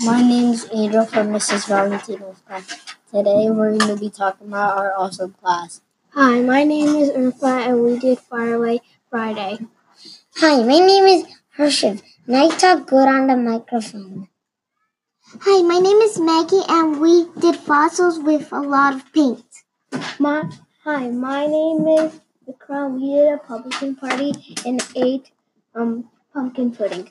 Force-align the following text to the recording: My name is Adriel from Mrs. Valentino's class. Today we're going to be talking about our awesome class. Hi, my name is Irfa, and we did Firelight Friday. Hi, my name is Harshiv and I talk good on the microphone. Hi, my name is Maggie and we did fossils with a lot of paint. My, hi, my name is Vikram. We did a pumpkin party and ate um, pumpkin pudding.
My 0.00 0.22
name 0.22 0.52
is 0.52 0.64
Adriel 0.72 1.06
from 1.06 1.28
Mrs. 1.28 1.66
Valentino's 1.66 2.38
class. 2.46 2.68
Today 3.12 3.50
we're 3.50 3.76
going 3.76 3.96
to 3.96 3.96
be 3.96 4.08
talking 4.08 4.46
about 4.46 4.78
our 4.78 4.94
awesome 4.96 5.34
class. 5.42 5.80
Hi, 6.10 6.40
my 6.40 6.62
name 6.62 6.94
is 6.94 7.10
Irfa, 7.10 7.66
and 7.66 7.82
we 7.82 7.98
did 7.98 8.20
Firelight 8.20 8.82
Friday. 9.10 9.58
Hi, 10.36 10.62
my 10.62 10.78
name 10.78 11.04
is 11.04 11.24
Harshiv 11.56 12.00
and 12.28 12.36
I 12.36 12.48
talk 12.48 12.86
good 12.86 13.08
on 13.08 13.26
the 13.26 13.36
microphone. 13.36 14.28
Hi, 15.40 15.62
my 15.62 15.80
name 15.80 15.98
is 15.98 16.20
Maggie 16.20 16.62
and 16.68 17.00
we 17.00 17.26
did 17.40 17.56
fossils 17.56 18.20
with 18.20 18.52
a 18.52 18.60
lot 18.60 18.94
of 18.94 19.12
paint. 19.12 19.44
My, 20.20 20.48
hi, 20.84 21.08
my 21.08 21.46
name 21.46 21.88
is 21.88 22.20
Vikram. 22.46 23.00
We 23.00 23.14
did 23.16 23.32
a 23.32 23.38
pumpkin 23.38 23.96
party 23.96 24.32
and 24.64 24.80
ate 24.94 25.32
um, 25.74 26.08
pumpkin 26.32 26.70
pudding. 26.70 27.10